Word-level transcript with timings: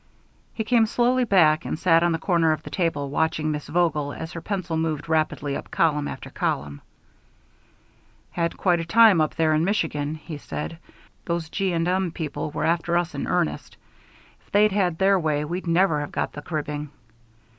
He 0.51 0.63
came 0.63 0.87
slowly 0.87 1.25
back 1.25 1.63
and 1.63 1.77
sat 1.77 2.01
on 2.01 2.11
the 2.11 2.17
corner 2.17 2.51
of 2.53 2.63
the 2.63 2.71
table, 2.71 3.11
watching 3.11 3.51
Miss 3.51 3.67
Vogel 3.67 4.11
as 4.13 4.31
her 4.31 4.41
pencil 4.41 4.75
moved 4.75 5.07
rapidly 5.07 5.55
up 5.55 5.69
column 5.69 6.07
after 6.07 6.31
column. 6.31 6.81
"Had 8.31 8.57
quite 8.57 8.79
a 8.79 8.83
time 8.83 9.21
up 9.21 9.35
there 9.35 9.53
in 9.53 9.63
Michigan," 9.63 10.15
he 10.15 10.39
said. 10.39 10.79
"Those 11.25 11.49
G. 11.49 11.71
& 11.73 11.87
M. 11.87 12.09
people 12.11 12.49
were 12.49 12.65
after 12.65 12.97
us 12.97 13.13
in 13.13 13.27
earnest. 13.27 13.77
If 14.43 14.51
they'd 14.51 14.71
had 14.71 14.97
their 14.97 15.19
way, 15.19 15.45
we'd 15.45 15.67
never 15.67 15.99
have 15.99 16.11
got 16.11 16.33
the 16.33 16.41
cribbing." 16.41 16.89